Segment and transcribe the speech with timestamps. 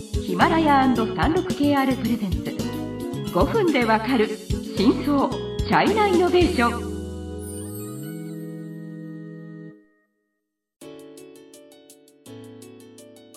[0.00, 2.38] ヒマラヤ &36KR プレゼンツ。
[3.34, 4.28] 5分でわかる
[4.76, 6.90] 真相チャイナイノベーション。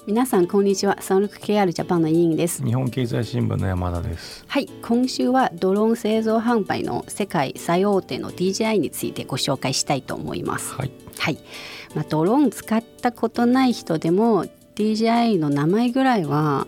[0.07, 1.02] 皆さんこんにちは。
[1.02, 2.64] サンルク KR ジャパンの委員です。
[2.64, 4.45] 日本経済新聞の山田です。
[4.48, 4.68] はい。
[4.82, 10.73] 今週はドローン製造販売の世界最大手の DJI についてご紹介したいと思います。
[10.75, 11.38] はい、はい。
[11.93, 14.45] まあ、ドローン使ったことない人でも
[14.75, 16.65] DJI の名前ぐらいは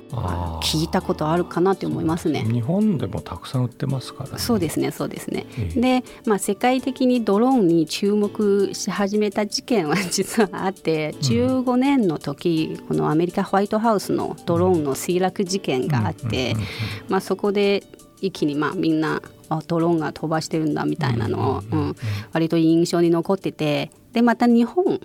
[0.62, 2.44] 聞いたことあるかなって思いますね。
[2.44, 4.40] 日本でもたくさん売ってますからね。
[4.40, 5.48] そうですねそうですね。
[5.58, 5.82] ええ。
[5.82, 16.68] で、まあ、世界的にドローンに注目し始めた事件は 実はあって15年の時このアメリカホワイトハウスのドローンの墜落事件があって、うんうんうん
[17.10, 17.84] まあ、そこで
[18.22, 21.88] 一気にまあみんなあドローンが飛ばしてるんだみたいなのを、うんうんうん。
[21.88, 21.96] うん
[22.34, 25.02] 割と印象に残っててでまた日本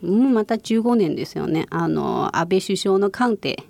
[0.00, 0.32] うん。
[0.32, 1.66] また15年ですよね。
[1.68, 3.62] あの安倍首相の官邸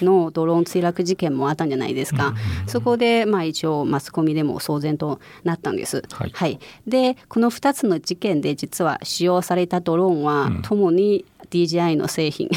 [0.00, 2.34] のドローン墜落事件もあったんじゃないですか。
[2.66, 6.02] そこでまあ一応マスコミでも騒然となったんです。
[6.10, 6.58] はい。
[6.86, 12.48] でこの2つの事件で実は使用されたドローンはともに DJI の製品、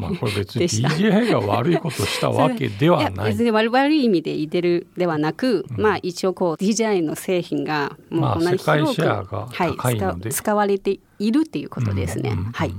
[0.00, 3.26] まあこれ別に DJI が悪いことしたわけではない。
[3.26, 12.30] や別に悪悪い意味で言ってるではなく、まあ一応こう DJI の製品がもまあうこんなに広く、使われているっていうことですね。
[12.30, 12.52] うんうんうんうん。
[12.52, 12.74] はい。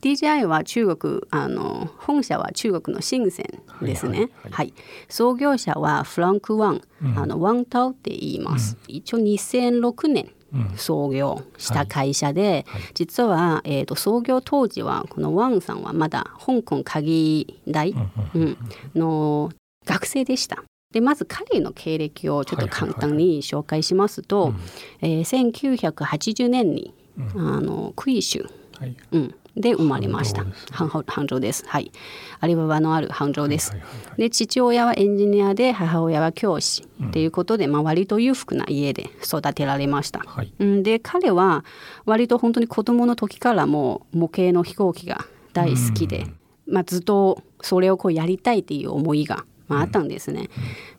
[0.00, 4.18] DJI は中国あの本社は中国の深センですね。
[4.18, 4.52] はいいははい。
[4.52, 4.74] はい。
[5.08, 6.82] 創業者はフランク・ワン、
[7.16, 8.76] あのワンタオって言います。
[8.86, 10.30] 一応2006年
[10.76, 17.94] 創業した会社で、実は、えー、と創業当時はこのワンさんはまだ香港鍵大、
[18.34, 18.56] うん
[18.94, 19.50] の
[19.84, 20.62] 学生でした。
[20.92, 24.54] でまず彼の経歴をちょっと簡単に紹介しますと、
[25.00, 26.94] えー1980年に、
[27.34, 28.96] あのクイ州、はい。
[29.12, 30.44] うん、で生まれました。
[30.72, 31.68] 杭州ですね。
[31.70, 31.90] はい。
[32.40, 36.86] アリババのある杭州です、はいはいはいで父親はエンジニアで母親は教師。
[37.08, 40.52] っていうことで、まあ、割と裕福な家で育てられました、はい。
[40.58, 41.64] うん、で彼は
[42.04, 46.26] 割と本当に子供の時からもう模型の飛行機が大好きで、
[46.66, 50.48] まあ、ずっとそれをこうやりたいっていう思いが、まあ、あったんですね。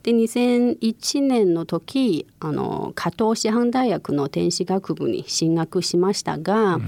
[0.03, 6.79] で2001年の時あの加藤師範大学の天使学部に進学しましたが、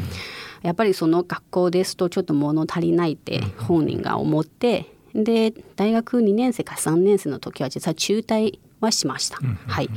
[0.62, 9.38] やっぱりその学校ですとちょっと物足りないって本人が思ってで大学2年生か3年生の時は実は中退はしました。
[9.68, 9.90] はい、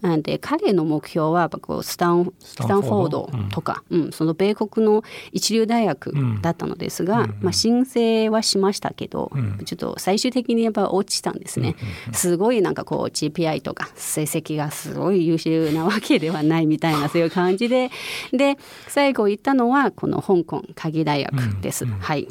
[0.00, 3.30] なんで彼の目標はこうスタンスタンフォード？
[3.50, 4.12] とか、うん。
[4.12, 9.30] その米国の一流大学だったのですが、まあ、申請はしましたけど、
[9.64, 11.76] ちょっと最終的にやっぱ落ちたんですね。
[12.12, 17.90] すごいなんかこう GPI とか成績がすごい優秀なわけではないみたいなそういう感じで
[18.32, 18.56] で
[18.88, 21.84] 最後行ったのはこの香港鍵大学です。
[21.86, 22.26] はい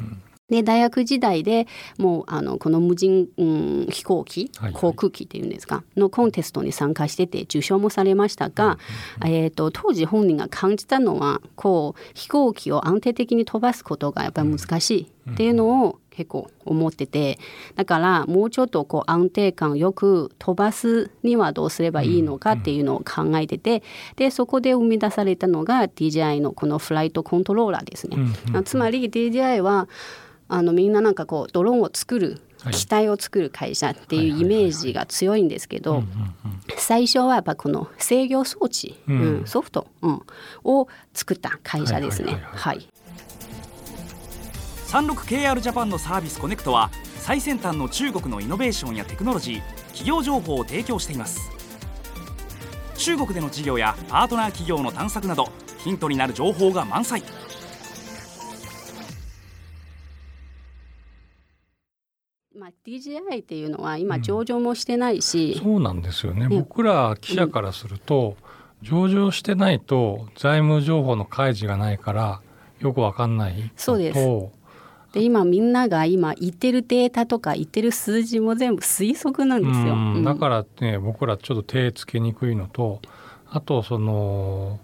[0.50, 1.66] で大学時代で
[1.98, 4.80] もうあのこの無人、うん、飛行機はいはい。
[4.80, 8.78] 航空機っていうんですかのコンテストに参加してて受賞もされましたが、
[9.24, 14.90] えー、と当時本人が感じたのはこう飛行機を安定的に飛ばすことがやっぱり難し
[15.26, 17.38] いっていうのを結構思ってて
[17.76, 23.82] だからもうちょっとこう安定感よく飛ばすにはどうすればいいのかっていうのを考えてて
[24.16, 28.16] でそこで生み出されたのが DJI のこのフライトコントローラーですね。
[28.54, 29.88] あつまり DJI は
[30.50, 32.74] あのみんななんかこうドローンを作るはい。
[32.74, 36.02] 機体を作る会社っていうイメージが強いんですけど
[36.76, 39.20] 最初はやっぱこの制御装置、うん。
[39.20, 40.22] うんソフト、うん、
[40.64, 42.38] を作った会社ですね。
[42.42, 42.86] はい
[44.88, 49.62] 36KR ジャパンのサービスコネクトは最先端の中国のイノベーションやテクノロジー
[49.92, 51.50] 企業情報を提供しています。
[52.96, 57.22] 中国での事業やパートナー企業の探索などヒントになる情報が満載
[62.70, 66.48] あ、DJI っていうのは今上場もしてないし、そうなんですよね。
[66.48, 66.58] ね。
[66.60, 68.36] 僕ら記者からすると、
[68.82, 72.40] 上場してないと財務情報の開示がないから
[72.80, 74.18] よくわかんないそうです。
[75.12, 79.94] で今みんなが今言ってるデータとか言ってる数字も全部推測なんですよ。
[79.94, 80.14] うん。
[80.14, 80.24] うん。
[80.24, 83.00] だからね僕らちょっと手つけにくいのと
[83.50, 84.78] あとその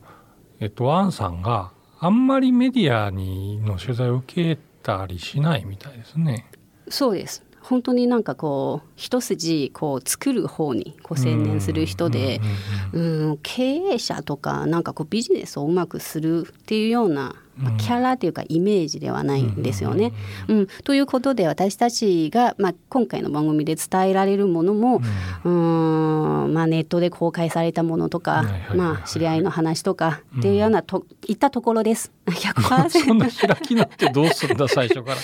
[0.61, 1.71] えっとワンさんが
[2.01, 6.51] あんまりメディアにの取材を受けたりしないみたいですね。
[6.89, 12.41] そうです本当になんかこう一筋こう作る方にこう専念する人で、
[12.93, 20.13] うん経営者とかなんかこうビジネスをうまくするっていうようなまあ、キャラというかイメージではないんですよね。
[20.49, 25.01] うんということで私たちが、まあ、今回の番組で伝えられるものも、
[25.45, 26.53] うん。
[26.53, 28.45] まあ、ネットで公開されたものとか、
[28.75, 32.13] まあ、知り合いの話とかっていうようなと、いったところです。
[32.27, 35.17] 100%そんな開きなってどうするんだ最初から。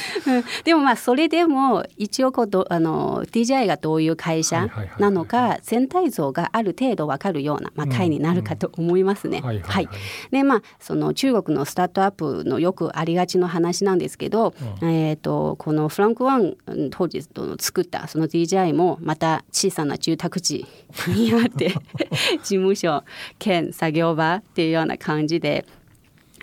[0.65, 4.69] でもまあそれでも一応こうどあの DJI がどういう会社
[4.99, 9.41] なのか全体像がある程度わかるような、まあ、回になるかと思いますね。
[9.41, 9.89] はい、
[10.31, 16.57] でまあその中国のスタートアップのよくありがちの話なんですけど、うん、えーと、このフランク・ワン
[16.91, 17.23] 当時
[17.59, 20.67] 作ったその DJI もまた小さな住宅地
[21.09, 21.75] にあって
[22.43, 23.05] 事務所
[23.39, 25.65] 兼作業場っていうような感じで。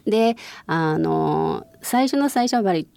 [0.05, 2.87] であの最初の最初はやっぱり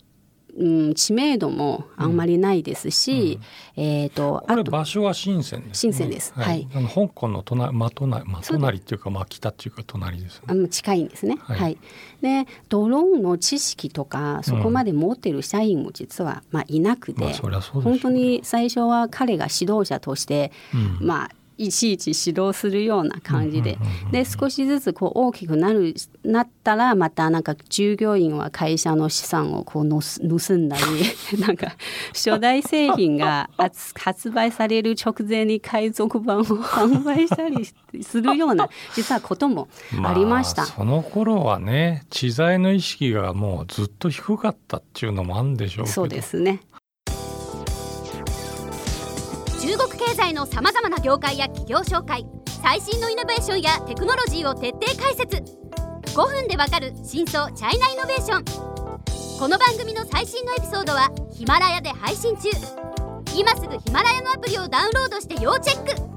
[0.58, 3.40] うん、知名度もあんまりないですし、
[3.76, 6.32] うん、えっ、ー、とあと場所は深センです、ね、深センです。
[6.34, 6.68] はい。
[6.74, 11.36] あの香港の隣ま隣ま隣っていうかまあ北っていうか隣です、ね、あの近いんですね。
[11.40, 11.58] はい。
[11.58, 11.78] はい、
[12.20, 23.78] でドローンの知識とかそこまで持ってる社員も実はまあいなくて、うんまあ、本当に最初は彼が指導者として、うん、まあいちいち指導するような感じで。
[24.10, 25.94] で少しずつこう大きくなる
[26.24, 30.76] なったらまたなんか従業員は会社の資産をこう盗んだ
[31.32, 31.72] り なんか
[32.08, 33.50] 初代製品が
[33.96, 37.64] 発売される直前に海賊版を販売したり
[38.02, 39.68] するような 実はことも
[40.04, 46.60] ありました、まあ、その頃はね知財の意識がもうずっと低かったっていうのもあるんでしょうそうですね
[50.12, 52.26] 経済のさまざまな業界や企業紹介
[52.62, 55.38] 最新のイノベーションやテクノロジーを徹底解説。
[56.14, 58.44] 5分でわかる真相チャイナイノベーション。
[59.40, 62.50] この番組の最新のエピソードはヒマラヤで配信中。
[63.34, 66.11] 今すぐヒマラヤのアプリをダウンロードして要チェック。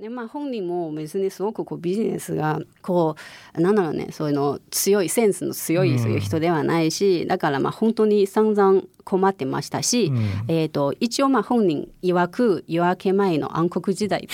[0.00, 3.16] でまあ、本人も別にすごくこうビジネスがこ
[3.54, 10.18] うなんだろうねそういうの強いセンスの強いそういう人ではないし、うん、だからまあ本当に散々困ってましたし、うん、
[10.48, 14.26] えーと、一応まあ本人曰く夜明け前の暗黒時代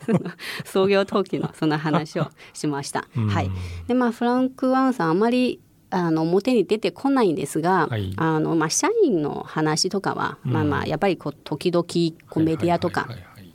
[0.66, 3.08] 創業当期のその話をしました。
[3.16, 3.50] うん、はい、
[3.86, 5.58] でまあフランク・ワンさんあまり
[5.88, 11.82] あの表に出てこないんですが、はい、あのまあ、社員の話とかは、まあまあやっぱりこう時々
[12.28, 13.08] こうメディアとか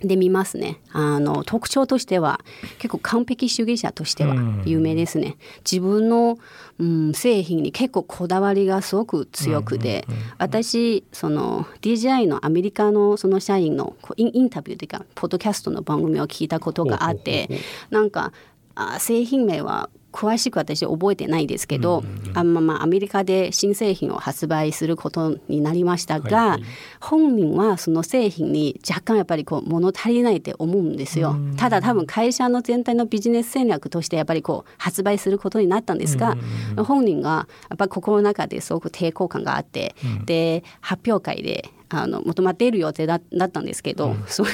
[0.07, 0.79] で見ますね。
[0.91, 2.41] あの特徴としては
[2.79, 4.35] 結構完璧主義者としては
[4.65, 5.37] 有名ですね、
[5.69, 6.37] 自分の、
[6.79, 10.05] うん、製品に結構こだわりがすごく強くて、
[10.37, 17.49] 私その DJI のアメリカのその社員のインタビューというかポッドキャストの番組を聞いたことがあって
[17.89, 18.33] なんか
[18.75, 26.63] あ製品名は詳しく私覚えてないですけど、あままあアメリカで新製品を発売することになりましたが、はいはい、
[27.01, 31.35] 本人はその製品に若干やっぱりこう物足りないって思うんですよ。
[31.57, 36.37] ただ多分会社の全体のビジネス戦略としてやっぱりこう発売することになったんですが、
[36.77, 39.95] 本人がやっぱり心の中ですごく抵抗感があって、
[40.25, 44.53] で発表会であのもともと出る予定だったんですけど、うん、 そういう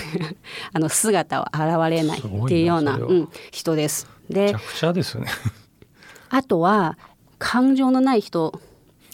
[0.73, 4.07] あの姿を現れないっていうような、うん、人です。
[4.29, 5.27] でめちゃくちゃですね。
[6.29, 6.97] あとは
[7.37, 8.51] 感情のない人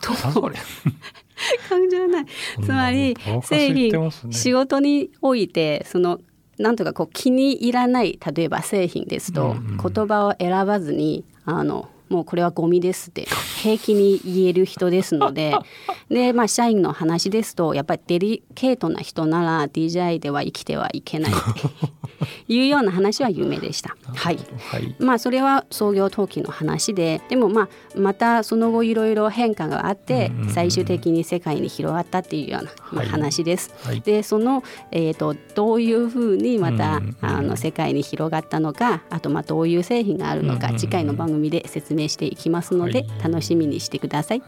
[0.01, 0.13] と。
[1.69, 2.25] 感情ない。
[2.63, 6.19] つまり製品、ね、仕事においてその
[6.57, 13.27] なんとかこう気に入らない例えば製品ですと、うんうん、言葉を選ばずにあのもうこれはゴミですって
[13.61, 15.55] 平気に言える人ですので
[16.09, 23.95] で、まあ、社員の話ですとやっぱりデリケートな人なら DJI では生きてはいけないっていうような話は有名でした。
[24.13, 24.37] はい、
[24.69, 33.73] はい、まあそれは創業登記の話ででもまあまたその後いろいろ変化があって最終的に世界に広がったっていうような、まあ、話です。
[33.83, 44.41] はい、でその、えーと、どういうふうにまたあの世界に広がったのかあとまあどういう製品があるのか次回の番組で説明していきますので、楽しみにしてください